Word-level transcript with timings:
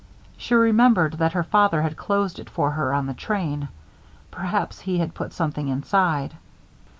She 0.35 0.55
remembered 0.55 1.13
that 1.19 1.33
her 1.33 1.43
father 1.43 1.83
had 1.83 1.95
closed 1.95 2.39
it 2.39 2.49
for 2.49 2.71
her 2.71 2.91
on 2.91 3.05
the 3.05 3.13
train. 3.13 3.67
Perhaps 4.31 4.79
he 4.79 4.97
had 4.97 5.13
put 5.13 5.31
something 5.31 5.67
inside. 5.67 6.33